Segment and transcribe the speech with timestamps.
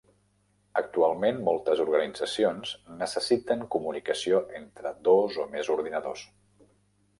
[0.79, 2.71] Actualment moltes organitzacions
[3.03, 6.27] necessiten comunicació entre dos o més ordinadors.